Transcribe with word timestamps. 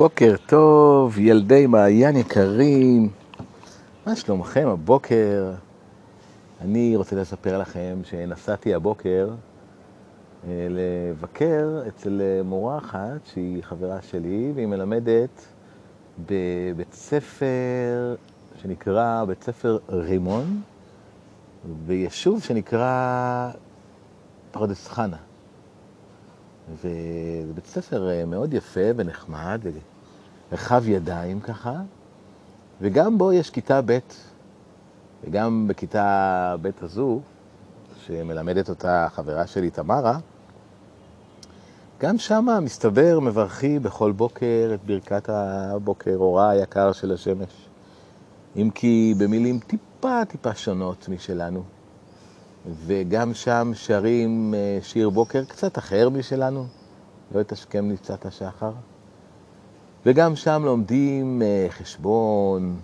בוקר 0.00 0.34
טוב, 0.46 1.18
ילדי 1.18 1.66
מעיין 1.66 2.16
יקרים. 2.16 3.08
מה 4.06 4.16
שלומכם 4.16 4.68
הבוקר? 4.68 5.52
אני 6.60 6.96
רוצה 6.96 7.16
לספר 7.16 7.58
לכם 7.58 7.98
שנסעתי 8.04 8.74
הבוקר 8.74 9.28
אה, 10.48 10.66
לבקר 10.70 11.82
אצל 11.88 12.20
מורה 12.44 12.78
אחת 12.78 13.26
שהיא 13.32 13.62
חברה 13.62 14.02
שלי, 14.02 14.52
והיא 14.54 14.66
מלמדת 14.66 15.46
בבית 16.18 16.92
ספר 16.92 18.14
שנקרא 18.62 19.24
בית 19.24 19.42
ספר 19.42 19.78
רימון, 19.88 20.60
ביישוב 21.86 22.42
שנקרא 22.42 23.50
פרדס 24.50 24.88
חנה. 24.88 25.29
וזה 26.72 27.52
בית 27.54 27.66
ספר 27.66 28.10
אה, 28.10 28.24
מאוד 28.24 28.54
יפה 28.54 28.80
ונחמד, 28.96 29.60
רחב 30.52 30.88
ידיים 30.88 31.40
ככה, 31.40 31.74
וגם 32.80 33.18
בו 33.18 33.32
יש 33.32 33.50
כיתה 33.50 33.80
ב', 33.86 33.98
וגם 35.24 35.68
בכיתה 35.68 36.56
ב' 36.62 36.70
הזו, 36.82 37.20
שמלמדת 38.06 38.68
אותה 38.68 39.06
חברה 39.10 39.46
שלי, 39.46 39.70
תמרה, 39.70 40.18
גם 42.00 42.18
שם 42.18 42.46
מסתבר 42.62 43.20
מברכי 43.20 43.78
בכל 43.78 44.12
בוקר 44.12 44.70
את 44.74 44.84
ברכת 44.84 45.28
הבוקר, 45.28 46.16
אורה 46.16 46.50
היקר 46.50 46.92
של 46.92 47.12
השמש. 47.12 47.68
אם 48.56 48.70
כי 48.74 49.14
במילים 49.18 49.58
טיפה 49.58 50.24
טיפה 50.28 50.54
שונות 50.54 51.08
משלנו. 51.08 51.62
וגם 52.66 53.34
שם 53.34 53.72
שרים 53.74 54.54
אה, 54.54 54.78
שיר 54.82 55.10
בוקר 55.10 55.44
קצת 55.44 55.78
אחר 55.78 56.08
משלנו, 56.08 56.66
לא 57.34 57.40
את 57.40 57.52
השכם 57.52 57.88
ניצת 57.88 58.26
השחר. 58.26 58.72
וגם 60.06 60.36
שם 60.36 60.62
לומדים 60.64 61.42
אה, 61.42 61.66
חשבון 61.70 62.76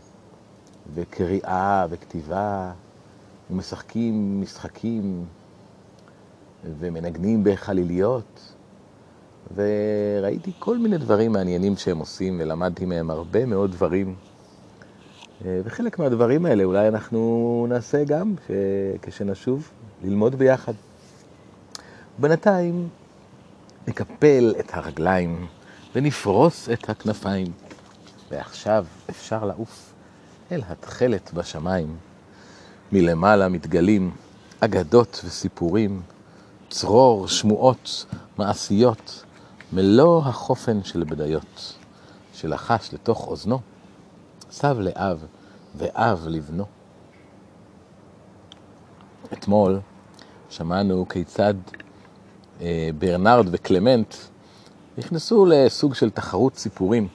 וקריאה 0.94 1.86
וכתיבה, 1.90 2.72
ומשחקים 3.50 4.42
משחקים 4.42 5.24
ומנגנים 6.64 7.44
בחליליות. 7.44 8.52
וראיתי 9.54 10.52
כל 10.58 10.78
מיני 10.78 10.98
דברים 10.98 11.32
מעניינים 11.32 11.76
שהם 11.76 11.98
עושים, 11.98 12.36
ולמדתי 12.40 12.84
מהם 12.84 13.10
הרבה 13.10 13.46
מאוד 13.46 13.70
דברים. 13.70 14.14
אה, 15.44 15.60
וחלק 15.64 15.98
מהדברים 15.98 16.46
האלה 16.46 16.64
אולי 16.64 16.88
אנחנו 16.88 17.66
נעשה 17.68 18.04
גם 18.04 18.34
כשנשוב 19.02 19.70
ללמוד 20.04 20.34
ביחד. 20.34 20.72
בינתיים 22.18 22.88
נקפל 23.88 24.54
את 24.60 24.70
הרגליים 24.74 25.46
ונפרוס 25.94 26.68
את 26.68 26.90
הכנפיים, 26.90 27.46
ועכשיו 28.30 28.86
אפשר 29.10 29.44
לעוף 29.44 29.92
אל 30.52 30.62
התכלת 30.68 31.30
בשמיים. 31.34 31.96
מלמעלה 32.92 33.48
מתגלים 33.48 34.10
אגדות 34.60 35.20
וסיפורים, 35.24 36.02
צרור, 36.70 37.28
שמועות, 37.28 38.06
מעשיות, 38.38 39.24
מלוא 39.72 40.22
החופן 40.24 40.82
של 40.82 41.04
בדיות, 41.04 41.74
שלחש 42.34 42.94
לתוך 42.94 43.26
אוזנו. 43.26 43.60
סב 44.50 44.76
לאב 44.80 45.24
ואב 45.76 46.26
לבנו. 46.28 46.64
אתמול 49.32 49.80
שמענו 50.50 51.08
כיצד 51.08 51.54
אה, 52.60 52.90
ברנרד 52.98 53.46
וקלמנט 53.50 54.14
נכנסו 54.98 55.46
לסוג 55.46 55.94
של 55.94 56.10
תחרות 56.10 56.56
סיפורים. 56.56 57.08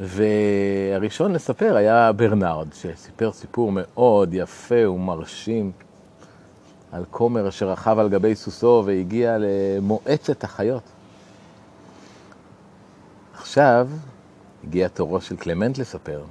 והראשון 0.00 1.32
לספר 1.32 1.76
היה 1.76 2.12
ברנרד, 2.12 2.68
שסיפר 2.72 3.32
סיפור 3.32 3.72
מאוד 3.74 4.34
יפה 4.34 4.88
ומרשים 4.88 5.72
על 6.92 7.04
כומר 7.10 7.48
אשר 7.48 7.70
רכב 7.70 7.98
על 7.98 8.08
גבי 8.08 8.34
סוסו 8.34 8.82
והגיע 8.86 9.36
למועצת 9.40 10.44
החיות. 10.44 10.82
עכשיו 13.34 13.88
הגיע 14.66 14.88
תורו 14.88 15.20
של 15.20 15.36
קלמנט 15.36 15.78
לספר. 15.78 16.24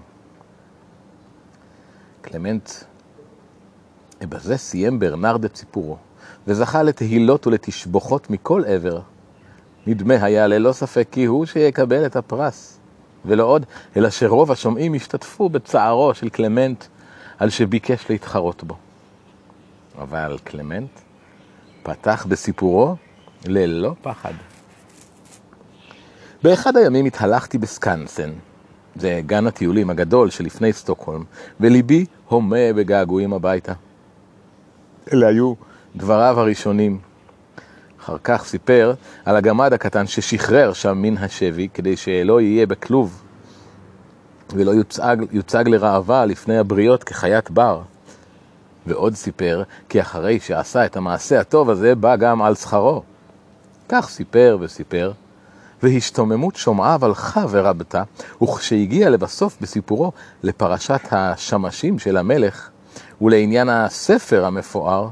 קלמנט, 2.21 2.69
בזה 4.21 4.57
סיים 4.57 4.99
ברנרד 4.99 5.45
את 5.45 5.55
סיפורו, 5.55 5.97
וזכה 6.47 6.83
לתהילות 6.83 7.47
ולתשבוכות 7.47 8.29
מכל 8.29 8.63
עבר. 8.67 8.99
נדמה 9.87 10.13
היה 10.13 10.47
ללא 10.47 10.71
ספק 10.71 11.07
כי 11.11 11.25
הוא 11.25 11.45
שיקבל 11.45 12.05
את 12.05 12.15
הפרס, 12.15 12.79
ולא 13.25 13.43
עוד, 13.43 13.65
אלא 13.97 14.09
שרוב 14.09 14.51
השומעים 14.51 14.93
השתתפו 14.93 15.49
בצערו 15.49 16.13
של 16.13 16.29
קלמנט 16.29 16.83
על 17.37 17.49
שביקש 17.49 18.09
להתחרות 18.09 18.63
בו. 18.63 18.77
אבל 19.97 20.37
קלמנט 20.43 20.89
פתח 21.83 22.25
בסיפורו 22.29 22.95
ללא 23.45 23.93
פחד. 24.01 24.33
באחד 26.45 26.77
הימים 26.77 27.05
התהלכתי 27.05 27.57
בסקנסן, 27.57 28.29
זה 28.95 29.21
גן 29.25 29.47
הטיולים 29.47 29.89
הגדול 29.89 30.29
שלפני 30.29 30.73
סטוקהולם, 30.73 31.23
וליבי 31.59 32.05
הומה 32.27 32.73
בגעגועים 32.75 33.33
הביתה. 33.33 33.73
אלה 35.13 35.27
היו 35.27 35.53
דבריו 35.95 36.39
הראשונים. 36.39 36.99
אחר 38.01 38.17
כך 38.23 38.45
סיפר 38.45 38.93
על 39.25 39.35
הגמד 39.35 39.73
הקטן 39.73 40.07
ששחרר 40.07 40.73
שם 40.73 40.97
מן 41.01 41.17
השבי 41.17 41.67
כדי 41.73 41.97
שלא 41.97 42.41
יהיה 42.41 42.67
בכלוב 42.67 43.23
ולא 44.53 44.71
יוצג, 44.71 45.17
יוצג 45.31 45.63
לראווה 45.67 46.25
לפני 46.25 46.57
הבריות 46.57 47.03
כחיית 47.03 47.51
בר. 47.51 47.81
ועוד 48.87 49.15
סיפר 49.15 49.63
כי 49.89 50.01
אחרי 50.01 50.39
שעשה 50.39 50.85
את 50.85 50.97
המעשה 50.97 51.39
הטוב 51.39 51.69
הזה 51.69 51.95
בא 51.95 52.15
גם 52.15 52.41
על 52.41 52.55
שכרו. 52.55 53.03
כך 53.89 54.09
סיפר 54.09 54.57
וסיפר, 54.59 55.11
והשתוממות 55.83 56.55
שומעיו 56.55 57.05
הלכה 57.05 57.45
ורבתה, 57.49 58.03
וכשהגיע 58.43 59.09
לבסוף 59.09 59.57
בסיפורו 59.61 60.11
לפרשת 60.43 61.01
השמשים 61.11 61.99
של 61.99 62.17
המלך 62.17 62.69
ולעניין 63.21 63.69
הספר 63.69 64.45
המפואר, 64.45 65.09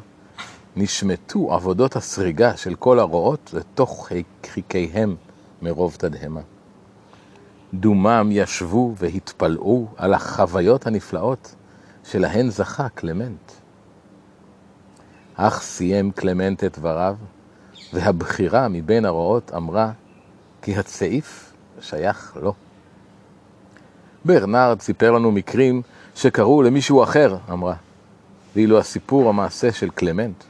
נשמטו 0.76 1.54
עבודות 1.54 1.96
הסריגה 1.96 2.58
של 2.58 2.76
כל 2.76 3.00
הרועות 3.00 3.52
לתוך 3.54 4.10
חיקיהם 4.46 5.16
מרוב 5.62 5.96
תדהמה. 6.00 6.42
דומם 7.74 8.30
ישבו 8.32 8.94
והתפלאו 8.98 9.88
על 9.98 10.14
החוויות 10.14 10.88
הנפלאות 10.88 11.56
שלהן 12.04 12.50
זכה 12.50 12.90
קלמנט. 12.90 13.52
אך 15.36 15.62
סיים 15.62 16.12
קלמנט 16.12 16.64
את 16.64 16.80
דבריו, 16.80 17.16
והבכירה 17.94 18.68
מבין 18.68 19.06
הרועות 19.06 19.52
אמרה 19.56 19.92
כי 20.64 20.76
הצעיף 20.76 21.54
שייך 21.82 22.38
לו. 22.42 22.54
ברנרד 24.26 24.82
סיפר 24.82 25.12
לנו 25.12 25.32
מקרים 25.32 25.82
שקרו 26.16 26.62
למישהו 26.62 27.04
אחר, 27.04 27.38
אמרה, 27.52 27.76
ואילו 28.56 28.80
הסיפור 28.80 29.30
המעשה 29.30 29.72
של 29.72 29.90
קלמנט 29.90 30.44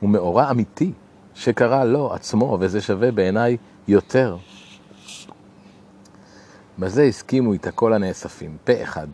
הוא 0.00 0.10
מאורע 0.10 0.50
אמיתי 0.50 0.92
שקרה 1.34 1.84
לו 1.84 2.14
עצמו, 2.14 2.58
וזה 2.60 2.80
שווה 2.80 3.10
בעיניי 3.10 3.56
יותר. 3.88 4.36
בזה 6.78 7.02
הסכימו 7.02 7.52
איתה 7.52 7.70
כל 7.70 7.92
הנאספים, 7.92 8.56
פה 8.64 8.82
אחד. 8.82 9.08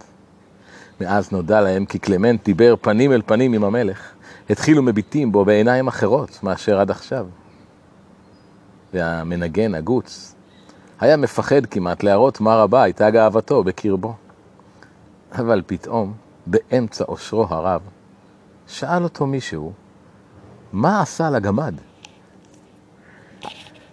מאז 1.00 1.32
נודע 1.32 1.60
להם 1.60 1.84
כי 1.84 1.98
קלמנט 1.98 2.44
דיבר 2.44 2.74
פנים 2.80 3.12
אל 3.12 3.22
פנים 3.26 3.52
עם 3.52 3.64
המלך, 3.64 4.12
התחילו 4.50 4.82
מביטים 4.82 5.32
בו 5.32 5.44
בעיניים 5.44 5.88
אחרות 5.88 6.38
מאשר 6.42 6.80
עד 6.80 6.90
עכשיו. 6.90 7.26
והמנגן 8.94 9.74
הגוץ 9.74 10.34
היה 11.00 11.16
מפחד 11.16 11.66
כמעט 11.66 12.02
להראות 12.02 12.40
מה 12.40 12.56
רבה 12.56 12.82
הייתה 12.82 13.10
גאוותו 13.10 13.64
בקרבו. 13.64 14.14
אבל 15.32 15.62
פתאום, 15.66 16.12
באמצע 16.46 17.04
אושרו 17.08 17.46
הרב, 17.50 17.80
שאל 18.66 19.04
אותו 19.04 19.26
מישהו, 19.26 19.72
מה 20.72 21.00
עשה 21.00 21.30
לגמד? 21.30 21.74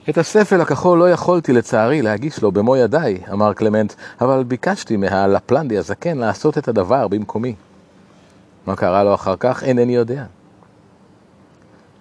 את 0.09 0.17
הספל 0.17 0.61
הכחול 0.61 0.99
לא 0.99 1.09
יכולתי 1.09 1.53
לצערי 1.53 2.01
להגיש 2.01 2.41
לו 2.41 2.51
במו 2.51 2.75
ידיי, 2.75 3.17
אמר 3.31 3.53
קלמנט, 3.53 3.93
אבל 4.21 4.43
ביקשתי 4.43 4.97
מהלפלנדי 4.97 5.77
הזקן 5.77 6.17
לעשות 6.17 6.57
את 6.57 6.67
הדבר 6.67 7.07
במקומי. 7.07 7.55
מה 8.65 8.75
קרה 8.75 9.03
לו 9.03 9.13
אחר 9.13 9.35
כך 9.39 9.63
אינני 9.63 9.95
יודע. 9.95 10.25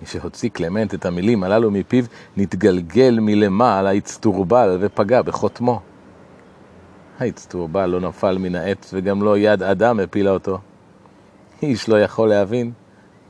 משהוציא 0.06 0.50
קלמנט 0.50 0.94
את 0.94 1.06
המילים 1.06 1.44
הללו 1.44 1.70
מפיו, 1.70 2.05
נתגלגל 2.37 3.19
מלמעלה 3.20 3.91
האצטורבל 3.91 4.79
ופגע 4.81 5.23
בחותמו. 5.23 5.81
האצטורבל 7.19 7.87
לא 7.87 8.00
נפל 8.00 8.38
מן 8.38 8.55
העץ 8.55 8.91
וגם 8.94 9.23
לא 9.23 9.38
יד 9.38 9.62
אדם 9.62 10.00
הפילה 10.00 10.31
אותו. 10.31 10.58
איש 11.62 11.88
לא 11.88 12.00
יכול 12.00 12.29
להבין 12.29 12.73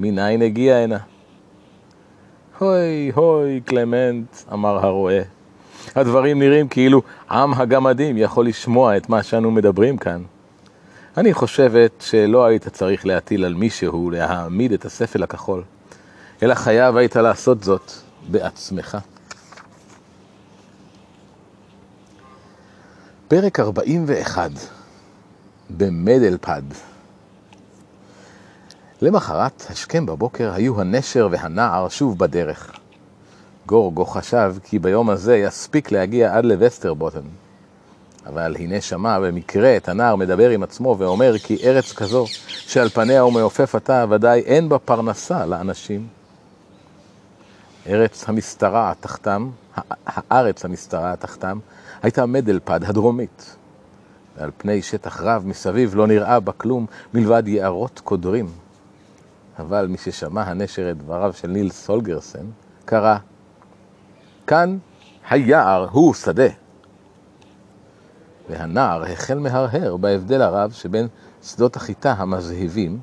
מניין 0.01 0.43
הגיע 0.43 0.77
הנה. 0.77 0.99
הוי, 2.59 3.13
הוי, 3.15 3.61
קלמנט, 3.65 4.37
אמר 4.53 4.87
הרועה, 4.87 5.21
הדברים 5.95 6.39
נראים 6.39 6.69
כאילו 6.69 7.03
עם 7.31 7.55
הגמדים 7.55 8.17
יכול 8.17 8.47
לשמוע 8.47 8.97
את 8.97 9.09
מה 9.09 9.23
שאנו 9.23 9.51
מדברים 9.51 9.97
כאן. 9.97 10.23
אני 11.17 11.35
חושבת 11.35 11.91
שלא 12.01 12.45
היית 12.45 12.69
צריך 12.69 13.07
להטיל 13.07 13.45
על 13.45 13.55
מישהו 13.55 14.11
להעמיד 14.11 14.73
את 14.73 14.85
הספל 14.85 15.23
הכחול, 15.23 15.63
אלא 16.43 16.55
חייב 16.55 16.97
היית 16.97 17.17
לעשות 17.17 17.65
זאת 17.65 17.93
בעצמך. 18.31 18.99
פרק 23.29 23.61
41 23.61 24.51
במדלפד 25.71 26.63
למחרת, 29.01 29.67
השכם 29.71 30.07
בבוקר, 30.07 30.53
היו 30.55 30.81
הנשר 30.81 31.29
והנער 31.31 31.89
שוב 31.89 32.19
בדרך. 32.19 32.73
גורגו 33.67 34.05
חשב 34.05 34.55
כי 34.65 34.79
ביום 34.79 35.11
הזה 35.11 35.37
יספיק 35.37 35.93
להגיע 35.93 36.37
עד 36.37 36.45
לווסטרבוטן. 36.45 37.21
אבל 38.27 38.57
הנה 38.59 38.81
שמע 38.81 39.21
במקרה 39.21 39.77
את 39.77 39.89
הנער 39.89 40.17
מדבר 40.17 40.51
עם 40.51 40.63
עצמו 40.63 40.97
ואומר 40.99 41.39
כי 41.39 41.57
ארץ 41.63 41.93
כזו, 41.93 42.25
שעל 42.49 42.89
פניה 42.89 43.21
הוא 43.21 43.33
מעופף 43.33 43.75
עתה, 43.75 44.05
ודאי 44.11 44.41
אין 44.41 44.69
בה 44.69 44.79
פרנסה 44.79 45.47
לאנשים. 45.47 46.16
ארץ 47.89 48.29
המשתרעת 48.29 48.97
תחתם, 49.01 49.51
הארץ 50.07 50.65
המשתרעת 50.65 51.21
תחתם, 51.21 51.59
הייתה 52.03 52.27
מדלפד 52.27 52.85
הדרומית. 52.85 53.57
ועל 54.37 54.51
פני 54.59 54.83
שטח 54.83 55.21
רב 55.21 55.47
מסביב 55.47 55.95
לא 55.95 56.07
נראה 56.07 56.41
בה 56.41 56.53
כלום 56.53 56.87
מלבד 57.15 57.49
יערות 57.49 58.01
קודרים. 58.05 58.47
אבל 59.59 59.87
מי 59.87 59.99
ששמע 59.99 60.43
הנשר 60.43 60.91
את 60.91 60.99
דבריו 60.99 61.33
של 61.33 61.49
ניל 61.49 61.71
סולגרסן, 61.71 62.47
קרא, 62.85 63.17
כאן 64.47 64.79
היער 65.31 65.89
הוא 65.91 66.15
שדה. 66.15 66.49
והנער 68.51 69.05
החל 69.05 69.39
מהרהר 69.39 69.97
בהבדל 69.97 70.43
הרב 70.43 70.73
שבין 70.73 71.09
שדות 71.43 71.77
החיטה 71.77 72.13
המזהיבים 72.13 73.01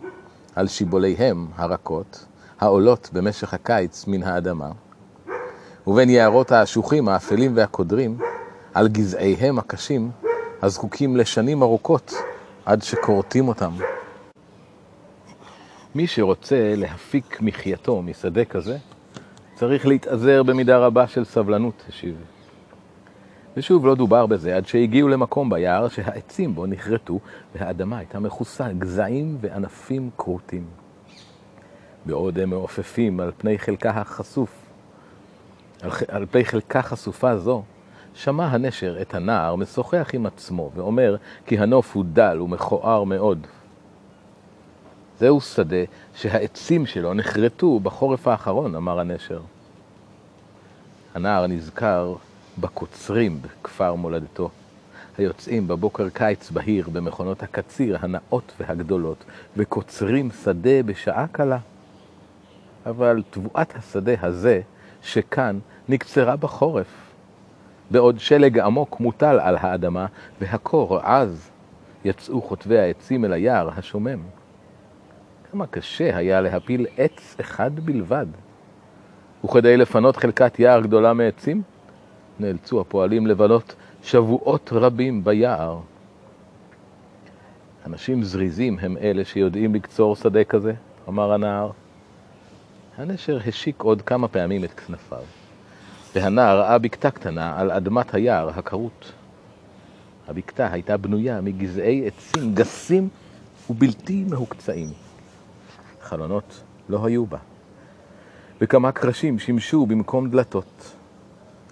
על 0.55 0.67
שיבוליהם 0.67 1.47
הרכות, 1.55 2.25
העולות 2.63 3.09
במשך 3.13 3.53
הקיץ 3.53 4.07
מן 4.07 4.23
האדמה, 4.23 4.71
ובין 5.87 6.09
יערות 6.09 6.51
האשוחים 6.51 7.09
האפלים 7.09 7.51
והקודרים, 7.55 8.17
על 8.73 8.87
גזעיהם 8.87 9.59
הקשים, 9.59 10.11
הזקוקים 10.61 11.17
לשנים 11.17 11.63
ארוכות 11.63 12.13
עד 12.65 12.81
שכורתים 12.81 13.47
אותם. 13.47 13.71
מי 15.95 16.07
שרוצה 16.07 16.73
להפיק 16.77 17.41
מחייתו 17.41 18.01
משדה 18.01 18.45
כזה, 18.45 18.77
צריך 19.55 19.85
להתאזר 19.87 20.43
במידה 20.43 20.77
רבה 20.77 21.07
של 21.07 21.25
סבלנות, 21.25 21.83
השיב. 21.89 22.15
ושוב 23.57 23.85
לא 23.85 23.95
דובר 23.95 24.25
בזה 24.25 24.55
עד 24.55 24.67
שהגיעו 24.67 25.09
למקום 25.09 25.49
ביער 25.49 25.87
שהעצים 25.87 26.55
בו 26.55 26.65
נחרטו 26.65 27.19
והאדמה 27.55 27.97
הייתה 27.97 28.19
מכוסה 28.19 28.73
גזעים 28.73 29.37
וענפים 29.41 30.09
כרותים. 30.17 30.82
בעוד 32.05 32.39
הם 32.39 32.49
מעופפים 32.49 33.19
על 33.19 33.31
פני 33.37 33.59
חלקה 33.59 33.89
החשוף, 33.89 34.49
על, 35.81 35.91
על 36.07 36.25
פני 36.31 36.45
חלקה 36.45 36.81
חשופה 36.81 37.37
זו, 37.37 37.63
שמע 38.13 38.45
הנשר 38.45 39.01
את 39.01 39.13
הנער 39.13 39.55
משוחח 39.55 40.09
עם 40.13 40.25
עצמו 40.25 40.71
ואומר 40.75 41.15
כי 41.45 41.59
הנוף 41.59 41.95
הוא 41.95 42.05
דל 42.13 42.41
ומכוער 42.41 43.03
מאוד. 43.03 43.47
זהו 45.19 45.41
שדה 45.41 45.83
שהעצים 46.15 46.85
שלו 46.85 47.13
נחרטו 47.13 47.79
בחורף 47.79 48.27
האחרון, 48.27 48.75
אמר 48.75 48.99
הנשר. 48.99 49.41
הנער 51.15 51.47
נזכר 51.47 52.15
בקוצרים 52.57 53.39
בכפר 53.41 53.95
מולדתו, 53.95 54.49
היוצאים 55.17 55.67
בבוקר 55.67 56.09
קיץ 56.09 56.51
בהיר 56.51 56.89
במכונות 56.89 57.43
הקציר 57.43 57.97
הנאות 58.01 58.53
והגדולות, 58.59 59.23
וקוצרים 59.57 60.29
שדה 60.43 60.83
בשעה 60.85 61.27
קלה. 61.27 61.57
אבל 62.85 63.23
תבואת 63.29 63.75
השדה 63.75 64.11
הזה, 64.21 64.61
שכאן, 65.01 65.59
נקצרה 65.89 66.35
בחורף, 66.35 67.11
בעוד 67.91 68.19
שלג 68.19 68.59
עמוק 68.59 68.99
מוטל 68.99 69.39
על 69.39 69.57
האדמה, 69.59 70.05
והקור 70.41 70.97
עז, 70.99 71.51
יצאו 72.05 72.41
חוטבי 72.41 72.79
העצים 72.79 73.25
אל 73.25 73.33
היער 73.33 73.69
השומם. 73.77 74.19
כמה 75.51 75.67
קשה 75.67 76.17
היה 76.17 76.41
להפיל 76.41 76.85
עץ 76.97 77.35
אחד 77.39 77.79
בלבד. 77.79 78.25
וכדי 79.45 79.77
לפנות 79.77 80.17
חלקת 80.17 80.59
יער 80.59 80.81
גדולה 80.81 81.13
מעצים, 81.13 81.61
נאלצו 82.39 82.81
הפועלים 82.81 83.27
לבלות 83.27 83.75
שבועות 84.03 84.69
רבים 84.73 85.23
ביער. 85.23 85.79
אנשים 87.85 88.23
זריזים 88.23 88.79
הם 88.79 88.97
אלה 88.97 89.25
שיודעים 89.25 89.75
לקצור 89.75 90.15
שדה 90.15 90.43
כזה, 90.43 90.73
אמר 91.09 91.33
הנער. 91.33 91.71
הנשר 92.97 93.39
השיק 93.47 93.81
עוד 93.81 94.01
כמה 94.01 94.27
פעמים 94.27 94.63
את 94.63 94.71
כנפיו, 94.71 95.23
והנער 96.15 96.59
ראה 96.59 96.77
בקתה 96.77 97.11
קטנה 97.11 97.59
על 97.59 97.71
אדמת 97.71 98.13
היער 98.13 98.49
הכרות. 98.49 99.11
הבקתה 100.27 100.71
הייתה 100.71 100.97
בנויה 100.97 101.41
מגזעי 101.41 102.07
עצים 102.07 102.55
גסים 102.55 103.09
ובלתי 103.69 104.25
מהוקצעים. 104.29 104.93
חלונות 106.01 106.63
לא 106.89 107.05
היו 107.05 107.25
בה, 107.25 107.37
וכמה 108.61 108.91
קרשים 108.91 109.39
שימשו 109.39 109.85
במקום 109.85 110.29
דלתות. 110.29 110.95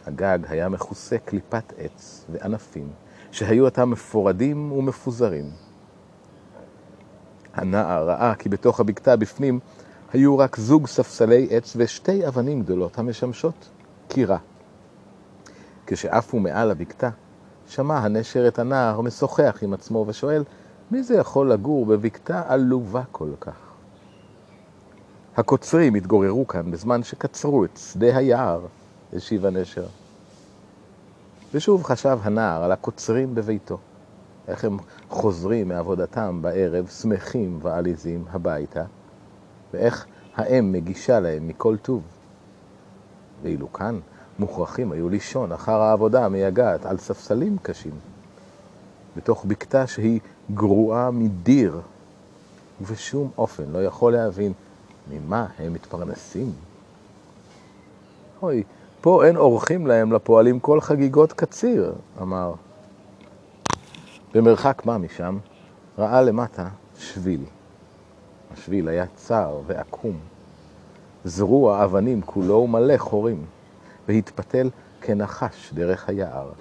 הגג 0.05 0.39
היה 0.49 0.69
מכוסה 0.69 1.17
קליפת 1.17 1.73
עץ 1.77 2.25
וענפים, 2.31 2.89
שהיו 3.31 3.67
עתה 3.67 3.85
מפורדים 3.85 4.71
ומפוזרים. 4.71 5.49
הנער 7.53 8.07
ראה 8.07 8.35
כי 8.35 8.49
בתוך 8.49 8.79
הבקתה 8.79 9.15
בפנים 9.15 9.59
היו 10.13 10.37
רק 10.37 10.57
זוג 10.57 10.87
ספסלי 10.87 11.47
עץ 11.51 11.73
ושתי 11.75 12.27
אבנים 12.27 12.61
גדולות 12.61 12.99
המשמשות 12.99 13.69
קירה. 14.07 14.37
כשעפו 15.87 16.39
מעל 16.39 16.71
הבקתה, 16.71 17.09
שמע 17.67 17.97
הנשר 17.97 18.47
את 18.47 18.59
הנער 18.59 19.01
משוחח 19.01 19.57
עם 19.61 19.73
עצמו 19.73 20.05
ושואל, 20.07 20.43
מי 20.91 21.03
זה 21.03 21.15
יכול 21.15 21.51
לגור 21.51 21.85
בבקתה 21.85 22.43
עלובה 22.47 23.01
כל 23.11 23.29
כך? 23.39 23.57
הקוצרים 25.37 25.95
התגוררו 25.95 26.47
כאן 26.47 26.71
בזמן 26.71 27.03
שקצרו 27.03 27.65
את 27.65 27.77
שדה 27.77 28.17
היער, 28.17 28.65
השיב 29.13 29.45
הנשר. 29.45 29.85
ושוב 31.53 31.83
חשב 31.83 32.19
הנער 32.23 32.63
על 32.63 32.71
הקוצרים 32.71 33.35
בביתו, 33.35 33.77
איך 34.47 34.65
הם 34.65 34.77
חוזרים 35.09 35.67
מעבודתם 35.67 36.41
בערב, 36.41 36.87
שמחים 36.87 37.59
ועליזים, 37.61 38.25
הביתה, 38.31 38.83
ואיך 39.73 40.05
האם 40.41 40.71
מגישה 40.71 41.19
להם 41.19 41.47
מכל 41.47 41.77
טוב. 41.77 42.01
ואילו 43.43 43.73
כאן 43.73 43.99
מוכרחים 44.39 44.91
היו 44.91 45.09
לישון 45.09 45.51
אחר 45.51 45.81
העבודה 45.81 46.25
המייגעת 46.25 46.85
על 46.85 46.97
ספסלים 46.97 47.57
קשים, 47.61 47.91
בתוך 49.17 49.45
בקתה 49.45 49.87
שהיא 49.87 50.19
גרועה 50.53 51.11
מדיר, 51.11 51.81
ובשום 52.81 53.31
אופן 53.37 53.63
לא 53.71 53.83
יכול 53.83 54.13
להבין 54.13 54.53
ממה 55.11 55.47
הם 55.59 55.73
מתפרנסים? 55.73 56.51
אוי, 58.41 58.63
פה 59.01 59.25
אין 59.25 59.37
אורחים 59.37 59.87
להם 59.87 60.11
לפועלים 60.11 60.59
כל 60.59 60.81
חגיגות 60.81 61.33
קציר, 61.33 61.93
אמר. 62.21 62.53
במרחק 64.33 64.81
מה 64.85 64.97
משם 64.97 65.37
ראה 65.97 66.21
למטה 66.21 66.67
שביל. 66.97 67.43
השביל 68.53 68.89
היה 68.89 69.05
צר 69.15 69.59
ועקום, 69.67 70.19
זרוע 71.25 71.83
אבנים 71.83 72.21
כולו 72.21 72.55
ומלא 72.55 72.97
חורים, 72.97 73.45
והתפתל 74.07 74.69
כנחש 75.01 75.73
דרך 75.73 76.09
היער. 76.09 76.51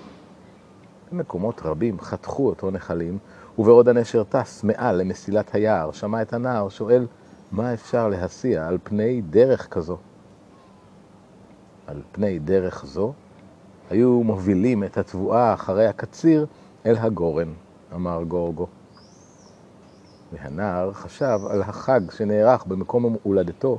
במקומות 1.13 1.61
רבים 1.65 2.01
חתכו 2.01 2.47
אותו 2.47 2.71
נחלים, 2.71 3.19
ובעוד 3.59 3.89
הנשר 3.89 4.25
טס 4.25 4.65
מעל 4.65 4.97
למסילת 4.97 5.55
היער, 5.55 5.93
שמע 5.93 6.23
את 6.23 6.33
הנער 6.33 6.69
שואל, 6.69 7.07
מה 7.53 7.75
אפשר 7.75 8.09
להסיע 8.09 8.67
על 8.67 8.79
פני 8.83 9.21
דרך 9.21 9.69
כזו? 9.69 9.97
על 11.87 12.03
פני 12.13 12.39
דרך 12.39 12.85
זו 12.87 13.13
היו 13.91 14.23
מובילים 14.25 14.85
את 14.85 14.99
התבואה 14.99 15.55
אחרי 15.55 15.87
הקציר 15.87 16.47
אל 16.87 16.97
הגורן, 16.97 17.53
אמר 17.95 18.23
גורגו. 18.23 18.67
והנער 20.33 20.93
חשב 20.93 21.41
על 21.51 21.63
החג 21.63 22.01
שנערך 22.11 22.67
במקום 22.67 23.17
הולדתו 23.23 23.79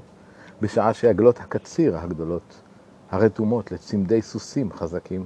בשעה 0.62 0.94
שעגלות 0.94 1.40
הקציר 1.40 1.98
הגדולות, 1.98 2.62
הרתומות 3.12 3.72
לצמדי 3.72 4.22
סוסים 4.22 4.72
חזקים, 4.72 5.26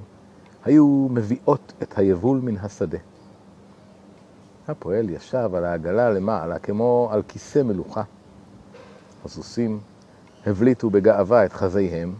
היו 0.64 1.08
מביאות 1.10 1.72
את 1.82 1.98
היבול 1.98 2.40
מן 2.42 2.56
השדה. 2.56 2.98
הפועל 4.68 5.10
ישב 5.10 5.50
על 5.54 5.64
העגלה 5.64 6.10
למעלה 6.10 6.58
כמו 6.58 7.08
על 7.12 7.22
כיסא 7.28 7.62
מלוכה. 7.62 8.02
הסוסים 9.24 9.80
הבליטו 10.46 10.90
בגאווה 10.90 11.44
את 11.44 11.52
חזיהם, 11.52 12.14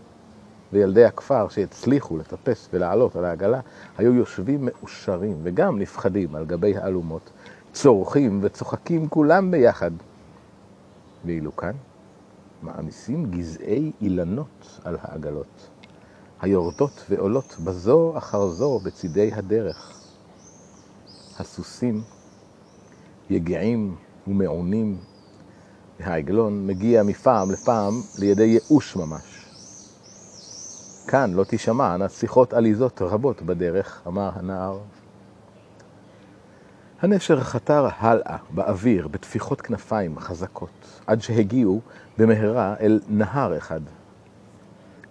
וילדי 0.72 1.04
הכפר 1.04 1.48
שהצליחו 1.48 2.16
לטפס 2.16 2.68
ולעלות 2.72 3.16
על 3.16 3.24
העגלה, 3.24 3.60
היו 3.98 4.14
יושבים 4.14 4.64
מאושרים 4.64 5.40
וגם 5.42 5.78
נפחדים 5.78 6.34
על 6.34 6.44
גבי 6.44 6.76
האלומות, 6.76 7.30
צורכים 7.76 8.38
וצוחקים 8.42 9.08
כולם 9.08 9.50
ביחד. 9.50 9.90
ואילו 11.24 11.56
כאן 11.56 11.72
מעמיסים 12.62 13.30
גזעי 13.30 13.92
אילנות 14.00 14.80
על 14.84 14.96
העגלות, 15.00 15.68
היורדות 16.40 17.04
ועולות 17.10 17.56
בזו 17.64 18.12
אחר 18.18 18.48
זו 18.48 18.80
בצידי 18.82 19.30
הדרך. 19.34 19.92
הסוסים 21.38 22.02
יגעים 23.30 23.96
ומעונים, 24.26 24.96
והעגלון 26.00 26.66
מגיע 26.66 27.02
מפעם 27.02 27.50
לפעם 27.50 28.02
לידי 28.18 28.44
ייאוש 28.44 28.96
ממש. 28.96 29.46
כאן 31.06 31.32
לא 31.34 31.44
תשמענה 31.48 32.08
שיחות 32.08 32.52
עליזות 32.52 33.02
רבות 33.02 33.42
בדרך, 33.42 34.02
אמר 34.06 34.30
הנער. 34.34 34.78
הנשר 37.00 37.40
חתר 37.40 37.88
הלאה 37.98 38.36
באוויר 38.50 39.08
בתפיחות 39.08 39.60
כנפיים 39.60 40.18
חזקות, 40.18 41.00
עד 41.06 41.20
שהגיעו 41.20 41.80
במהרה 42.18 42.74
אל 42.80 43.00
נהר 43.08 43.58
אחד. 43.58 43.80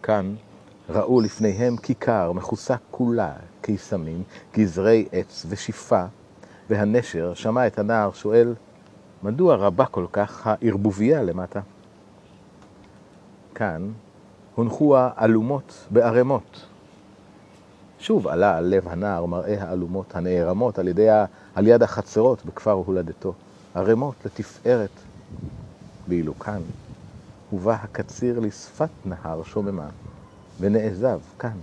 כאן 0.03 0.35
ראו 0.89 1.21
לפניהם 1.21 1.77
כיכר 1.77 2.31
מכוסה 2.31 2.75
כולה 2.91 3.33
קיסמים, 3.61 4.23
גזרי 4.53 5.05
עץ 5.11 5.45
ושיפה, 5.49 6.03
והנשר 6.69 7.33
שמע 7.33 7.67
את 7.67 7.79
הנער 7.79 8.11
שואל, 8.11 8.55
מדוע 9.23 9.55
רבה 9.55 9.85
כל 9.85 10.05
כך 10.11 10.47
הערבוביה 10.47 11.23
למטה? 11.23 11.59
כאן 13.55 13.91
הונחו 14.55 14.97
האלומות 14.97 15.87
בערמות. 15.89 16.65
שוב 18.05 18.27
עלה 18.27 18.57
על 18.57 18.65
לב 18.65 18.87
הנער 18.87 19.25
מראה 19.25 19.63
האלומות 19.63 20.15
הנערמות 20.15 20.79
על, 20.79 20.87
ידי, 20.87 21.07
על 21.55 21.67
יד 21.67 21.83
החצרות 21.83 22.45
בכפר 22.45 22.71
הולדתו, 22.71 23.33
ערמות 23.75 24.15
לתפארת. 24.25 24.89
ואילו 26.07 26.39
כאן 26.39 26.61
הובא 27.49 27.73
הקציר 27.73 28.39
לשפת 28.39 28.89
נהר 29.05 29.43
שוממה, 29.43 29.87
ונעזב 30.59 31.19
כאן. 31.39 31.57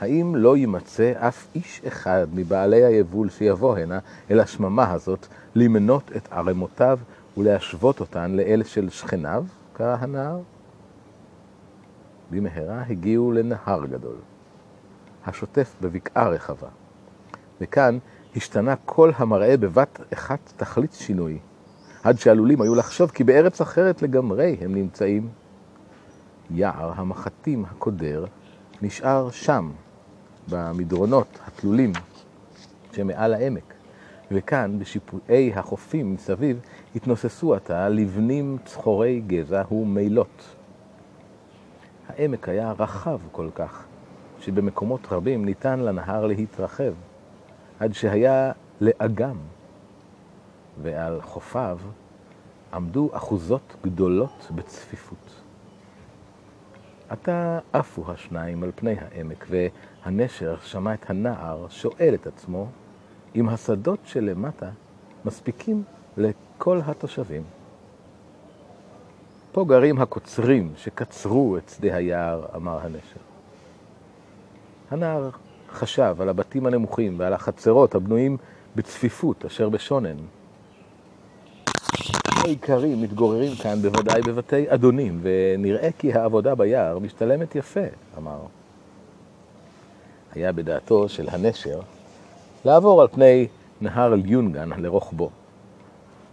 האם 0.00 0.36
לא 0.36 0.56
יימצא 0.56 1.12
אף 1.16 1.46
איש 1.54 1.80
אחד 1.86 2.26
מבעלי 2.34 2.84
היבול 2.84 3.30
שיבוא 3.30 3.78
הנה 3.78 3.98
אל 4.30 4.40
השממה 4.40 4.92
הזאת, 4.92 5.26
למנות 5.54 6.10
את 6.16 6.28
ערמותיו 6.32 6.98
ולהשוות 7.36 8.00
אותן 8.00 8.30
לאלה 8.30 8.64
של 8.64 8.90
שכניו? 8.90 9.44
קרא 9.72 9.96
הנער. 10.00 10.40
במהרה 12.30 12.82
הגיעו 12.88 13.32
לנהר 13.32 13.86
גדול, 13.86 14.16
השוטף 15.28 15.74
בבקעה 15.80 16.28
רחבה. 16.28 16.68
וכאן 17.60 17.98
השתנה 18.36 18.74
כל 18.84 19.10
המראה 19.16 19.56
בבת 19.56 20.00
אחת 20.12 20.52
תכלית 20.56 20.92
שינוי, 20.92 21.38
עד 22.02 22.18
שעלולים 22.18 22.60
היו 22.60 22.74
לחשוב 22.74 23.10
כי 23.10 23.24
בארץ 23.24 23.60
אחרת 23.60 24.02
לגמרי 24.02 24.56
הם 24.60 24.74
נמצאים. 24.74 25.28
יער 26.50 26.92
המחטים 26.96 27.64
הקודר 27.64 28.24
נשאר 28.82 29.30
שם, 29.30 29.70
במדרונות 30.48 31.38
התלולים 31.46 31.92
שמעל 32.92 33.34
העמק, 33.34 33.74
וכאן 34.30 34.78
בשיפועי 34.78 35.52
החופים 35.54 36.14
מסביב 36.14 36.60
התנוססו 36.96 37.54
עתה 37.54 37.88
לבנים 37.88 38.58
צחורי 38.64 39.22
גזע 39.26 39.62
ומילות. 39.72 40.56
העמק 42.08 42.48
היה 42.48 42.72
רחב 42.78 43.18
כל 43.32 43.48
כך, 43.54 43.84
שבמקומות 44.40 45.00
רבים 45.10 45.44
ניתן 45.44 45.80
לנהר 45.80 46.26
להתרחב, 46.26 46.92
עד 47.80 47.92
שהיה 47.92 48.52
לאגם, 48.80 49.36
ועל 50.82 51.22
חופיו 51.22 51.78
עמדו 52.72 53.10
אחוזות 53.12 53.76
גדולות 53.84 54.50
בצפיפות. 54.54 55.42
עתה 57.08 57.58
עפו 57.72 58.12
השניים 58.12 58.62
על 58.62 58.70
פני 58.74 58.94
העמק, 58.98 59.46
והנשר 59.48 60.56
שמע 60.62 60.94
את 60.94 61.10
הנער 61.10 61.66
שואל 61.68 62.14
את 62.14 62.26
עצמו 62.26 62.66
אם 63.36 63.48
השדות 63.48 63.98
שלמטה 64.04 64.70
מספיקים 65.24 65.82
לכל 66.16 66.80
התושבים. 66.86 67.42
פה 69.52 69.64
גרים 69.64 70.00
הקוצרים 70.00 70.72
שקצרו 70.76 71.56
את 71.56 71.68
שדה 71.68 71.96
היער, 71.96 72.46
אמר 72.56 72.78
הנשר. 72.82 73.27
הנער 74.90 75.30
חשב 75.72 76.16
על 76.20 76.28
הבתים 76.28 76.66
הנמוכים 76.66 77.14
ועל 77.18 77.32
החצרות 77.32 77.94
הבנויים 77.94 78.36
בצפיפות 78.76 79.44
אשר 79.44 79.68
בשונן. 79.68 80.16
האיכרים 82.44 83.02
מתגוררים 83.02 83.54
כאן 83.54 83.82
בוודאי 83.82 84.22
בבתי 84.22 84.74
אדונים, 84.74 85.20
ונראה 85.22 85.88
כי 85.98 86.12
העבודה 86.12 86.54
ביער 86.54 86.98
משתלמת 86.98 87.56
יפה, 87.56 87.80
אמר. 88.18 88.38
היה 90.34 90.52
בדעתו 90.52 91.08
של 91.08 91.28
הנשר 91.30 91.80
לעבור 92.64 93.02
על 93.02 93.08
פני 93.08 93.46
נהר 93.80 94.14
ליונגן 94.14 94.70
לרוחבו. 94.78 95.30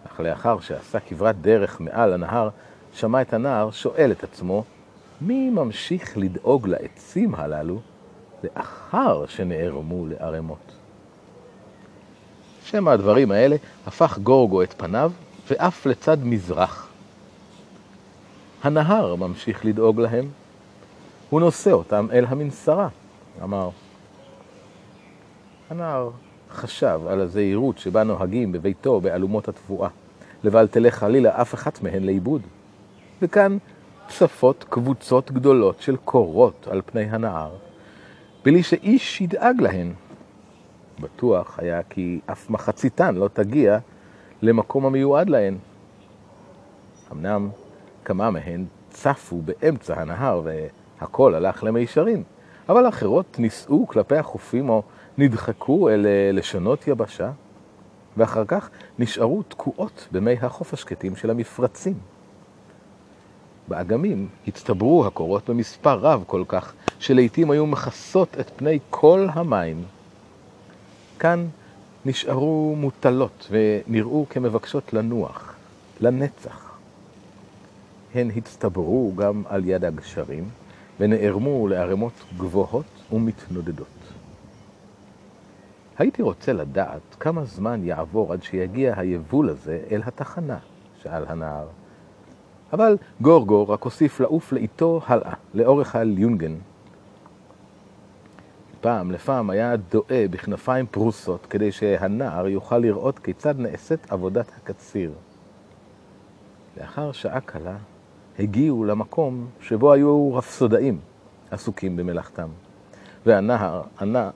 אך 0.07 0.19
לאחר 0.19 0.59
שעשה 0.59 0.99
כברת 0.99 1.41
דרך 1.41 1.81
מעל 1.81 2.13
הנהר, 2.13 2.49
שמע 2.93 3.21
את 3.21 3.33
הנער 3.33 3.71
שואל 3.71 4.11
את 4.11 4.23
עצמו, 4.23 4.63
מי 5.21 5.49
ממשיך 5.49 6.17
לדאוג 6.17 6.67
לעצים 6.67 7.35
הללו 7.35 7.79
לאחר 8.45 9.25
שנערמו 9.25 10.07
לערמות? 10.07 10.71
שמע 12.65 12.91
הדברים 12.91 13.31
האלה 13.31 13.55
הפך 13.87 14.17
גורגו 14.17 14.63
את 14.63 14.73
פניו 14.77 15.11
ואף 15.49 15.85
לצד 15.85 16.17
מזרח. 16.23 16.89
הנהר 18.63 19.15
ממשיך 19.15 19.65
לדאוג 19.65 20.01
להם, 20.01 20.25
הוא 21.29 21.39
נושא 21.39 21.71
אותם 21.71 22.07
אל 22.11 22.25
המנסרה, 22.27 22.87
אמר. 23.43 23.69
הנער 25.69 26.09
חשב 26.51 27.01
על 27.07 27.21
הזהירות 27.21 27.77
שבה 27.77 28.03
נוהגים 28.03 28.51
בביתו 28.51 29.01
באלומות 29.01 29.47
התבואה, 29.47 29.89
לבל 30.43 30.67
תלך 30.67 30.95
חלילה 30.95 31.41
אף 31.41 31.53
אחת 31.53 31.83
מהן 31.83 32.03
לאיבוד. 32.03 32.41
וכאן 33.21 33.57
צפות 34.07 34.65
קבוצות 34.69 35.31
גדולות 35.31 35.81
של 35.81 35.97
קורות 35.97 36.67
על 36.71 36.81
פני 36.85 37.03
הנהר, 37.03 37.51
בלי 38.45 38.63
שאיש 38.63 39.21
ידאג 39.21 39.61
להן. 39.61 39.93
בטוח 40.99 41.59
היה 41.59 41.83
כי 41.83 42.19
אף 42.31 42.49
מחציתן 42.49 43.15
לא 43.15 43.29
תגיע 43.33 43.77
למקום 44.41 44.85
המיועד 44.85 45.29
להן. 45.29 45.57
אמנם 47.11 47.49
כמה 48.05 48.31
מהן 48.31 48.65
צפו 48.89 49.41
באמצע 49.41 50.01
הנהר 50.01 50.41
והכל 50.43 51.35
הלך 51.35 51.63
למישרים, 51.63 52.23
אבל 52.69 52.89
אחרות 52.89 53.39
נישאו 53.39 53.87
כלפי 53.87 54.17
החופים 54.17 54.69
או 54.69 54.83
נדחקו 55.17 55.89
אל 55.89 56.05
לשונות 56.33 56.87
יבשה, 56.87 57.31
ואחר 58.17 58.45
כך 58.47 58.69
נשארו 58.99 59.43
תקועות 59.43 60.07
במי 60.11 60.33
החוף 60.41 60.73
השקטים 60.73 61.15
של 61.15 61.29
המפרצים. 61.29 61.95
באגמים 63.67 64.27
הצטברו 64.47 65.05
הקורות 65.05 65.49
במספר 65.49 65.99
רב 65.99 66.23
כל 66.27 66.43
כך, 66.47 66.73
שלעיתים 67.05 67.51
היו 67.51 67.65
מכסות 67.65 68.39
את 68.39 68.51
פני 68.55 68.79
כל 68.89 69.27
המים. 69.33 69.83
כאן 71.19 71.47
נשארו 72.05 72.75
מוטלות 72.77 73.51
ונראו 73.51 74.25
כמבקשות 74.29 74.93
לנוח, 74.93 75.55
לנצח. 75.99 76.77
הן 78.15 78.31
הצטברו 78.37 79.11
גם 79.15 79.43
על 79.49 79.65
יד 79.65 79.85
הגשרים 79.85 80.49
ונערמו 80.99 81.67
לערמות 81.67 82.13
גבוהות 82.37 82.85
ומתנודדות. 83.11 83.87
הייתי 85.97 86.21
רוצה 86.21 86.53
לדעת 86.53 87.15
כמה 87.19 87.45
זמן 87.45 87.83
יעבור 87.83 88.33
עד 88.33 88.43
שיגיע 88.43 88.99
היבול 88.99 89.49
הזה 89.49 89.83
אל 89.91 90.01
התחנה, 90.05 90.57
שאל 91.03 91.23
הנער. 91.27 91.67
אבל 92.73 92.97
גורגו 93.21 93.67
רק 93.67 93.83
הוסיף 93.83 94.19
לעוף 94.19 94.53
לאיתו 94.53 95.01
הלאה, 95.07 95.33
לאורך 95.53 95.95
הליונגן. 95.95 96.55
פעם 98.85 99.11
לפעם 99.11 99.49
היה 99.49 99.75
דואה 99.75 100.25
בכנפיים 100.31 100.85
פרוסות, 100.91 101.45
כדי 101.45 101.71
שהנער 101.71 102.47
יוכל 102.47 102.77
לראות 102.77 103.19
כיצד 103.19 103.59
נעשית 103.59 104.11
עבודת 104.11 104.51
הקציר. 104.57 105.11
לאחר 106.77 107.11
שעה 107.11 107.41
קלה 107.41 107.77
הגיעו 108.39 108.83
למקום 108.83 109.47
שבו 109.61 109.93
היו 109.93 110.33
רפסודאים 110.33 110.99
עסוקים 111.51 111.95
במלאכתם. 111.95 112.49
והנער, 113.25 113.81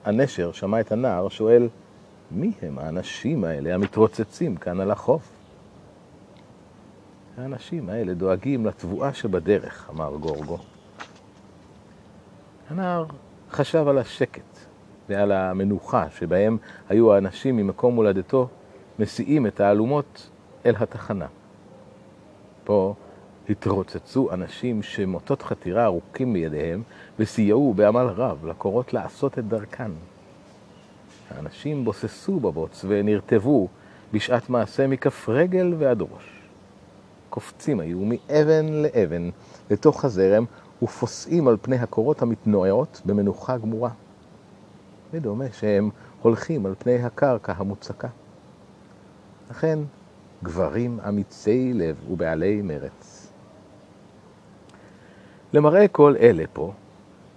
הנשר 0.04 0.52
שמע 0.52 0.80
את 0.80 0.92
הנער 0.92 1.28
שואל, 1.28 1.68
מי 2.30 2.52
הם 2.62 2.78
האנשים 2.78 3.44
האלה 3.44 3.74
המתרוצצים 3.74 4.56
כאן 4.56 4.80
על 4.80 4.90
החוף? 4.90 5.32
האנשים 7.38 7.88
האלה 7.88 8.14
דואגים 8.14 8.66
לתבואה 8.66 9.14
שבדרך, 9.14 9.90
אמר 9.90 10.16
גורגו. 10.16 10.58
הנער 12.70 13.04
חשב 13.52 13.88
על 13.88 13.98
השקט 13.98 14.58
ועל 15.08 15.32
המנוחה 15.32 16.10
שבהם 16.10 16.56
היו 16.88 17.14
האנשים 17.14 17.56
ממקום 17.56 17.96
הולדתו 17.96 18.48
מסיעים 18.98 19.46
את 19.46 19.60
האלומות 19.60 20.30
אל 20.66 20.74
התחנה. 20.78 21.26
פה 22.64 22.94
התרוצצו 23.48 24.28
אנשים 24.32 24.82
שמוטות 24.82 25.42
חתירה 25.42 25.84
ארוכים 25.84 26.32
בידיהם 26.32 26.82
וסייעו 27.18 27.74
בעמל 27.74 28.06
רב 28.06 28.46
לקורות 28.46 28.92
לעשות 28.92 29.38
את 29.38 29.48
דרכן. 29.48 29.90
האנשים 31.30 31.84
בוססו 31.84 32.40
בבוץ 32.40 32.84
ונרטבו 32.88 33.68
בשעת 34.12 34.50
מעשה 34.50 34.86
מכף 34.86 35.28
רגל 35.28 35.74
ועד 35.78 36.02
ראש. 36.02 36.40
קופצים 37.30 37.80
היו 37.80 37.98
מאבן 38.00 38.66
לאבן 38.72 39.30
לתוך 39.70 40.04
הזרם 40.04 40.44
ופוסעים 40.82 41.48
על 41.48 41.56
פני 41.62 41.76
הקורות 41.76 42.22
המתנועעות 42.22 43.02
במנוחה 43.04 43.58
גמורה. 43.58 43.90
ודומה 45.12 45.44
שהם 45.52 45.90
הולכים 46.22 46.66
על 46.66 46.74
פני 46.78 47.02
הקרקע 47.02 47.52
המוצקה. 47.56 48.08
לכן, 49.50 49.78
גברים 50.42 51.00
אמיצי 51.08 51.72
לב 51.74 51.96
ובעלי 52.10 52.62
מרץ. 52.62 53.32
למראה 55.52 55.88
כל 55.88 56.14
אלה 56.20 56.44
פה, 56.52 56.72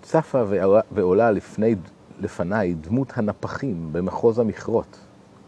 צפה 0.01 0.43
ועולה 0.91 1.31
לפני, 1.31 1.75
לפניי 2.19 2.73
דמות 2.73 3.13
הנפחים 3.15 3.89
במחוז 3.91 4.39
המכרות, 4.39 4.99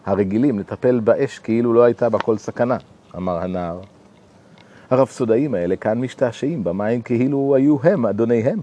הרגילים 0.05 0.59
לטפל 0.59 0.99
באש 0.99 1.39
כאילו 1.39 1.73
לא 1.73 1.83
הייתה 1.83 2.09
בה 2.09 2.19
כל 2.19 2.37
סכנה, 2.37 2.77
אמר 3.15 3.37
הנער. 3.37 3.79
הרפסודאים 4.89 5.53
האלה 5.53 5.75
כאן 5.75 6.01
משתעשעים 6.01 6.63
במים 6.63 7.01
כאילו 7.01 7.55
היו 7.55 7.77
הם 7.83 8.05
אדוניהם. 8.05 8.59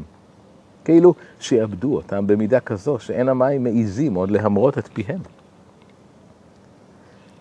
כאילו 0.85 1.15
שיעבדו 1.41 1.97
אותם 1.97 2.27
במידה 2.27 2.61
כזו 2.61 2.99
שאין 2.99 3.29
המים 3.29 3.65
מעיזים 3.65 4.15
עוד 4.15 4.31
להמרות 4.31 4.79
את 4.79 4.89
פיהם. 4.93 5.21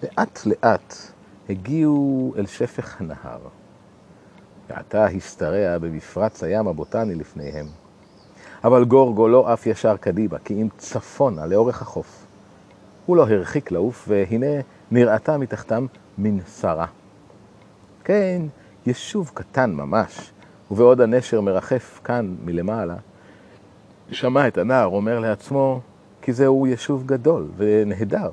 לאט 0.04 0.40
לאט 0.46 0.96
הגיעו 1.50 2.34
אל 2.38 2.46
שפך 2.46 3.02
הנהר, 3.02 3.40
ועתה 4.70 5.06
השתרע 5.06 5.78
במפרץ 5.78 6.44
הים 6.44 6.68
הבוטני 6.68 7.16
לפניהם. 7.16 7.66
אבל 8.64 8.86
גורגו 8.86 9.28
לא 9.28 9.54
אף 9.54 9.68
ישר 9.68 9.98
קדימה, 9.98 10.40
כי 10.40 10.62
אם 10.62 10.68
צפונה 10.78 11.46
לאורך 11.46 11.82
החוף. 11.82 12.26
הוא 13.06 13.18
לא 13.18 13.28
הרחיק 13.28 13.72
לעוף, 13.72 14.06
והנה 14.08 14.62
נראתה 14.92 15.38
מתחתם 15.38 15.86
מנסרה. 16.18 16.86
כן, 18.04 18.42
יישוב 18.86 19.32
קטן 19.34 19.72
ממש, 19.72 20.32
ובעוד 20.72 21.02
הנשר 21.02 21.42
מרחף 21.42 22.00
כאן 22.04 22.36
מלמעלה, 22.46 22.96
שמע 24.12 24.48
את 24.48 24.58
הנער 24.58 24.86
אומר 24.86 25.20
לעצמו, 25.20 25.82
כי 26.22 26.34
זהו 26.34 26.68
יישוב 26.68 27.06
גדול 27.06 27.48
ונהדר. 27.58 28.32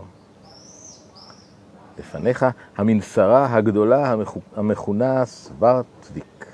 לפניך 1.99 2.47
המנסרה 2.77 3.55
הגדולה 3.57 4.15
המכונה 4.57 5.25
סברטוויק, 5.25 6.47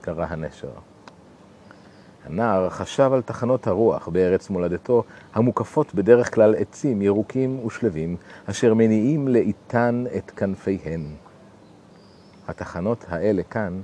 קרא 0.00 0.26
הנשר. 0.28 0.68
הנער 2.26 2.70
חשב 2.70 3.10
על 3.12 3.22
תחנות 3.22 3.66
הרוח 3.66 4.08
בארץ 4.08 4.50
מולדתו, 4.50 5.02
המוקפות 5.34 5.94
בדרך 5.94 6.34
כלל 6.34 6.54
עצים 6.54 7.02
ירוקים 7.02 7.66
ושלווים, 7.66 8.16
אשר 8.46 8.74
מניעים 8.74 9.28
לאיתן 9.28 10.04
את 10.16 10.30
כנפיהן. 10.30 11.06
התחנות 12.48 13.04
האלה 13.08 13.42
כאן, 13.42 13.80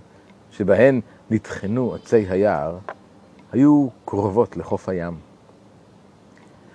שבהן 0.51 1.01
נטחנו 1.31 1.95
עצי 1.95 2.17
היער, 2.17 2.79
היו 3.53 3.89
קרובות 4.05 4.57
לחוף 4.57 4.89
הים. 4.89 5.19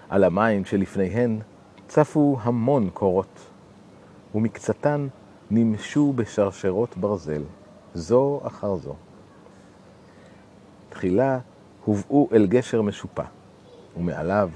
על 0.10 0.24
המים 0.24 0.66
שלפניהן 0.66 1.40
צפו 1.88 2.38
המון 2.42 2.90
קורות, 2.94 3.40
ומקצתן 4.36 5.08
נמשו 5.52 6.14
בשרשרות 6.14 6.98
ברזל, 6.98 7.44
זו 7.94 8.42
אחר 8.44 8.76
זו. 8.76 8.96
תחילה 10.90 11.40
הובאו 11.86 12.30
אל 12.34 12.48
גשר 12.48 12.82
משופע, 12.82 13.24
ומעליו, 13.98 14.50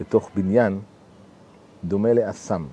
לתוך 0.00 0.30
בניין 0.34 0.80
דומה 1.84 2.12
לאסם. 2.12 2.66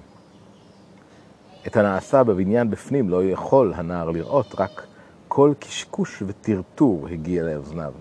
את 1.68 1.78
הנעשה 1.78 2.24
בבניין 2.24 2.70
בפנים 2.70 3.10
לא 3.10 3.24
יכול 3.24 3.74
הנער 3.76 4.10
לראות, 4.10 4.56
רק 4.60 4.88
כל 5.28 5.54
קשקוש 5.60 6.24
וטרטור 6.28 7.08
הגיע 7.12 7.44
לאוזניו. 7.44 7.94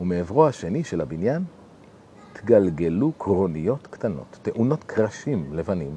ומעברו 0.00 0.46
השני 0.46 0.84
של 0.84 1.00
הבניין 1.00 1.44
התגלגלו 2.32 3.12
קרוניות 3.18 3.86
קטנות, 3.86 4.38
טעונות 4.42 4.84
קרשים 4.84 5.46
לבנים. 5.52 5.90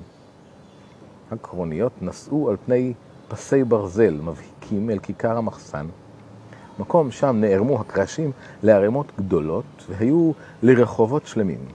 הקרוניות 1.32 1.92
נסעו 2.02 2.50
על 2.50 2.58
פני 2.66 2.94
פסי 3.28 3.64
ברזל 3.64 4.22
מבהיקים 4.22 4.90
אל 4.90 5.00
כיכר 5.00 5.38
המחסן. 5.38 5.88
מקום 6.80 7.12
שם 7.12 7.36
נערמו 7.40 7.80
הקרשים 7.80 8.32
לערימות 8.64 9.12
גדולות 9.18 9.86
והיו 9.90 10.32
לרחובות 10.64 11.28
שלמים, 11.28 11.66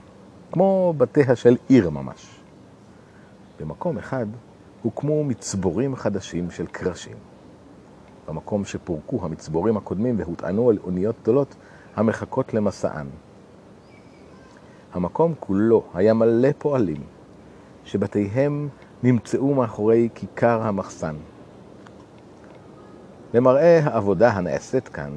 כמו 0.51 0.93
בתיה 0.97 1.35
של 1.35 1.57
עיר 1.67 1.89
ממש. 1.89 2.39
במקום 3.59 3.97
אחד 3.97 4.25
הוקמו 4.81 5.23
מצבורים 5.23 5.95
חדשים 5.95 6.51
של 6.51 6.65
קרשים. 6.65 7.17
במקום 8.27 8.65
שפורקו 8.65 9.19
המצבורים 9.21 9.77
הקודמים 9.77 10.19
והוטענו 10.19 10.69
על 10.69 10.77
אוניות 10.83 11.15
גדולות 11.21 11.55
המחכות 11.95 12.53
למסען. 12.53 13.07
המקום 14.93 15.33
כולו 15.39 15.83
היה 15.93 16.13
מלא 16.13 16.49
פועלים, 16.57 17.01
שבתיהם 17.85 18.69
נמצאו 19.03 19.53
מאחורי 19.53 20.09
כיכר 20.15 20.61
המחסן. 20.61 21.15
למראה 23.33 23.79
העבודה 23.83 24.29
הנעשית 24.31 24.87
כאן, 24.87 25.11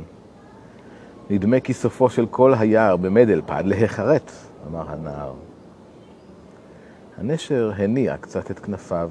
נדמה 1.31 1.61
כי 1.61 1.75
סופו 1.75 2.11
של 2.11 2.27
כל 2.27 2.55
היער 2.55 2.97
במדלפד 2.97 3.63
להיחרט, 3.67 4.33
אמר 4.67 4.91
הנער. 4.91 5.35
הנשר 7.19 7.73
הניע 7.77 8.17
קצת 8.17 8.51
את 8.51 8.59
כנפיו, 8.59 9.11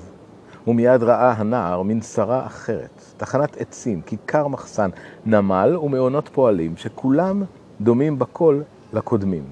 ומיד 0.68 1.04
ראה 1.04 1.32
הנער 1.32 1.82
מנסרה 1.82 2.46
אחרת, 2.46 3.04
תחנת 3.18 3.58
עצים, 3.58 4.02
כיכר 4.02 4.48
מחסן, 4.48 4.90
נמל 5.26 5.78
ומעונות 5.78 6.30
פועלים, 6.34 6.78
שכולם 6.78 7.44
דומים 7.82 8.20
בכל 8.20 8.62
לקודמים. 8.94 9.44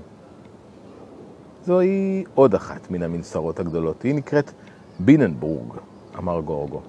זוהי 1.66 2.24
עוד 2.36 2.56
אחת 2.56 2.92
מן 2.92 3.04
המנסרות 3.04 3.60
הגדולות, 3.60 4.02
היא 4.02 4.16
נקראת 4.16 4.52
ביננבורג, 5.00 5.74
אמר 6.18 6.42
גורגו. 6.42 6.82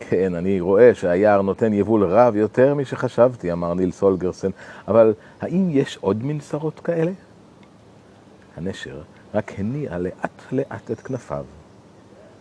כן, 0.00 0.34
אני 0.34 0.60
רואה 0.60 0.94
שהיער 0.94 1.42
נותן 1.42 1.72
יבול 1.72 2.04
רב 2.04 2.36
יותר 2.36 2.74
משחשבתי, 2.74 3.52
אמר 3.52 3.74
ניל 3.74 3.90
סולגרסן, 3.90 4.50
אבל 4.88 5.14
האם 5.40 5.68
יש 5.70 5.98
עוד 6.00 6.24
מנסרות 6.24 6.80
כאלה? 6.80 7.12
הנשר 8.56 9.00
רק 9.34 9.52
הניע 9.58 9.98
לאט 9.98 10.42
לאט 10.52 10.90
את 10.90 11.00
כנפיו. 11.00 11.44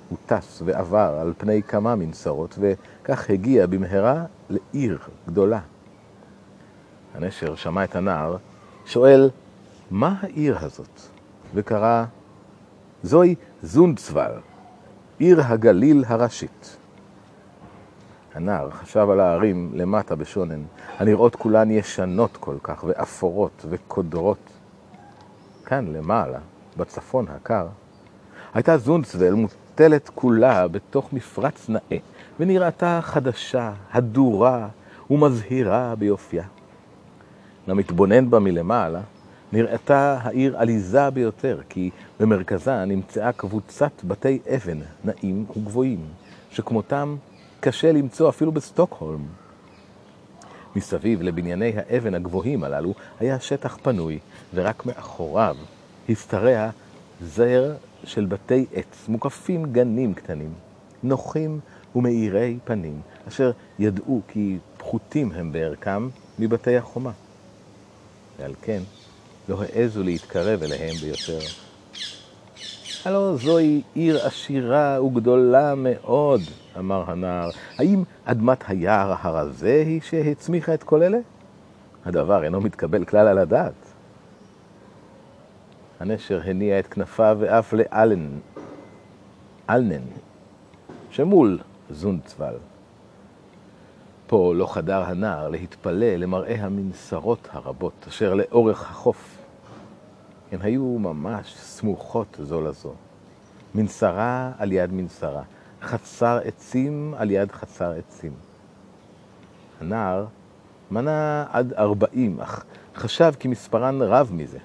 הוא 0.09 0.17
טס 0.25 0.61
ועבר 0.65 1.17
על 1.21 1.33
פני 1.37 1.63
כמה 1.63 1.95
מנסרות, 1.95 2.59
וכך 2.59 3.29
הגיע 3.29 3.67
במהרה 3.67 4.25
לעיר 4.49 4.97
גדולה. 5.27 5.59
הנשר 7.15 7.55
שמע 7.55 7.83
את 7.83 7.95
הנער, 7.95 8.37
שואל, 8.85 9.29
מה 9.91 10.15
העיר 10.21 10.57
הזאת? 10.65 11.01
וקרא, 11.53 12.05
זוהי 13.03 13.35
זונדסוול, 13.63 14.31
עיר 15.19 15.41
הגליל 15.41 16.03
הראשית. 16.07 16.77
הנער 18.33 18.69
חשב 18.69 19.07
על 19.11 19.19
הערים 19.19 19.71
למטה 19.73 20.15
בשונן, 20.15 20.63
הנראות 20.97 21.35
כולן 21.35 21.71
ישנות 21.71 22.37
כל 22.37 22.55
כך, 22.63 22.83
ואפורות 22.83 23.65
וקודרות. 23.69 24.49
כאן 25.65 25.87
למעלה, 25.87 26.39
בצפון 26.77 27.25
הקר, 27.29 27.67
הייתה 28.53 28.77
זונדסוול 28.77 29.35
מוטלת 29.75 30.09
כולה 30.15 30.67
בתוך 30.67 31.13
מפרץ 31.13 31.69
נאה, 31.69 31.97
ונראתה 32.39 32.99
חדשה, 33.03 33.73
הדורה 33.91 34.67
ומזהירה 35.09 35.95
ביופייה. 35.95 36.43
למתבונן 37.67 38.29
בה 38.29 38.39
מלמעלה, 38.39 39.01
נראתה 39.53 40.17
העיר 40.21 40.57
עליזה 40.57 41.09
ביותר, 41.09 41.59
כי 41.69 41.89
במרכזה 42.19 42.85
נמצאה 42.85 43.31
קבוצת 43.31 43.91
בתי 44.03 44.39
אבן 44.55 44.79
נעים 45.03 45.45
וגבוהים, 45.57 46.01
שכמותם 46.51 47.15
קשה 47.59 47.91
למצוא 47.91 48.29
אפילו 48.29 48.51
בסטוקהולם. 48.51 49.25
מסביב 50.75 51.21
לבנייני 51.21 51.73
האבן 51.75 52.15
הגבוהים 52.15 52.63
הללו 52.63 52.93
היה 53.19 53.39
שטח 53.39 53.77
פנוי, 53.83 54.19
ורק 54.53 54.85
מאחוריו 54.85 55.55
השתרע 56.09 56.69
זר 57.21 57.73
של 58.05 58.25
בתי 58.25 58.65
עץ, 58.73 59.05
מוקפים 59.07 59.65
גנים 59.73 60.13
קטנים, 60.13 60.53
נוחים 61.03 61.59
ומאירי 61.95 62.57
פנים, 62.63 63.01
אשר 63.27 63.51
ידעו 63.79 64.21
כי 64.27 64.57
פחותים 64.77 65.31
הם 65.31 65.51
בערכם 65.51 66.09
מבתי 66.39 66.77
החומה. 66.77 67.11
ועל 68.39 68.53
כן 68.61 68.81
לא 69.49 69.61
העזו 69.61 70.03
להתקרב 70.03 70.63
אליהם 70.63 70.95
ביותר. 70.95 71.39
הלא 73.05 73.35
זוהי 73.35 73.81
עיר 73.93 74.25
עשירה 74.25 75.03
וגדולה 75.03 75.75
מאוד, 75.75 76.41
אמר 76.79 77.03
הנער. 77.11 77.49
האם 77.77 78.03
אדמת 78.25 78.63
היער 78.67 79.15
הרזה 79.21 79.83
היא 79.85 80.01
שהצמיחה 80.01 80.73
את 80.73 80.83
כל 80.83 81.03
אלה? 81.03 81.17
הדבר 82.05 82.43
אינו 82.43 82.61
מתקבל 82.61 83.05
כלל 83.05 83.27
על 83.27 83.37
הדעת. 83.37 83.84
הנשר 85.99 86.41
הניע 86.45 86.79
את 86.79 86.87
כנפיו 86.87 87.37
ואף 87.39 87.73
לאלן, 87.73 88.39
אלנן, 89.69 90.03
שמול 91.11 91.59
זונצבל. 91.89 92.55
פה 94.27 94.53
לא 94.55 94.65
חדר 94.67 95.03
הנער 95.03 95.49
להתפלא 95.49 96.15
למראה 96.15 96.55
המנסרות 96.59 97.47
הרבות 97.51 98.05
אשר 98.07 98.33
לאורך 98.33 98.91
החוף. 98.91 99.37
הן 100.51 100.61
היו 100.61 100.83
ממש 100.83 101.55
סמוכות 101.55 102.37
זו 102.41 102.61
לזו. 102.61 102.93
מנסרה 103.75 104.51
על 104.57 104.71
יד 104.71 104.93
מנסרה, 104.93 105.43
חצר 105.81 106.39
עצים 106.43 107.13
על 107.17 107.31
יד 107.31 107.51
חצר 107.51 107.91
עצים. 107.91 108.33
הנער 109.81 110.25
מנה 110.91 111.45
עד 111.51 111.73
ארבעים, 111.73 112.41
אך 112.41 112.65
חשב 112.95 113.33
כי 113.39 113.47
מספרן 113.47 114.01
רב 114.01 114.31
מזה. 114.33 114.59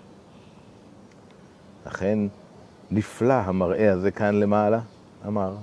לכן 1.91 2.19
נפלא 2.91 3.33
המראה 3.33 3.93
הזה 3.93 4.11
כאן 4.11 4.35
למעלה, 4.35 4.81
אמר. 5.27 5.57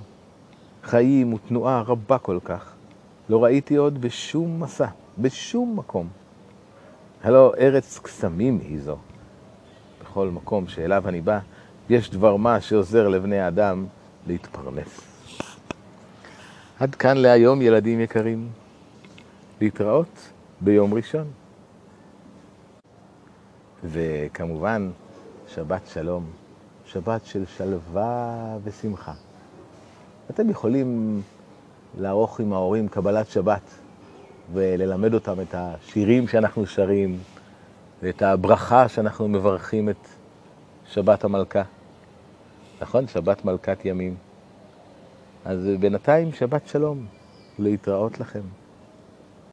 חיים 0.82 1.32
ותנועה 1.32 1.82
רבה 1.82 2.18
כל 2.18 2.38
כך. 2.44 2.72
לא 3.28 3.44
ראיתי 3.44 3.76
עוד 3.76 4.00
בשום 4.00 4.62
מסע, 4.62 4.86
בשום 5.18 5.76
מקום. 5.76 6.08
הלא 7.22 7.54
ארץ 7.58 7.98
קסמים 8.02 8.58
היא 8.62 8.80
זו. 8.80 8.96
בכל 10.02 10.28
מקום 10.28 10.68
שאליו 10.68 11.08
אני 11.08 11.20
בא, 11.20 11.38
יש 11.90 12.10
דבר 12.10 12.36
מה 12.36 12.60
שעוזר 12.60 13.08
לבני 13.08 13.40
האדם 13.40 13.86
להתפרנס. 14.26 15.00
עד 16.80 16.94
כאן 16.94 17.16
להיום, 17.16 17.62
ילדים 17.62 18.00
יקרים. 18.00 18.48
להתראות 19.60 20.28
ביום 20.60 20.94
ראשון. 20.94 21.26
וכמובן, 23.84 24.90
שבת 25.54 25.86
שלום, 25.86 26.24
שבת 26.86 27.24
של 27.24 27.44
שלווה 27.56 28.56
ושמחה. 28.64 29.12
אתם 30.30 30.50
יכולים 30.50 31.22
לערוך 31.98 32.40
עם 32.40 32.52
ההורים 32.52 32.88
קבלת 32.88 33.28
שבת 33.28 33.60
וללמד 34.52 35.14
אותם 35.14 35.40
את 35.40 35.54
השירים 35.54 36.28
שאנחנו 36.28 36.66
שרים 36.66 37.18
ואת 38.02 38.22
הברכה 38.22 38.88
שאנחנו 38.88 39.28
מברכים 39.28 39.88
את 39.88 40.08
שבת 40.86 41.24
המלכה. 41.24 41.62
נכון? 42.80 43.08
שבת 43.08 43.44
מלכת 43.44 43.84
ימים. 43.84 44.16
אז 45.44 45.68
בינתיים 45.80 46.32
שבת 46.32 46.66
שלום, 46.66 47.06
להתראות 47.58 48.20
לכם. 48.20 48.42